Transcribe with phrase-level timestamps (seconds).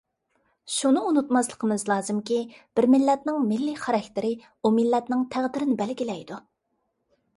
[0.75, 2.39] شۇنى ئۇنتۇماسلىقىمىز لازىمكى،
[2.79, 6.41] بىر مىللەتنىڭ مىللىي خاراكتېرى ئۇ مىللەتنىڭ تەقدىرىنى بەلگىلەيدۇ.